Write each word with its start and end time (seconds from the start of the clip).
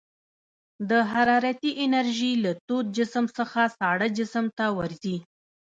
د 0.89 0.91
حرارتي 1.11 1.71
انرژي 1.85 2.33
له 2.43 2.51
تود 2.67 2.85
جسم 2.97 3.25
څخه 3.37 3.61
ساړه 3.77 4.07
جسم 4.17 4.45
ته 4.57 4.65
ورځي. 4.77 5.17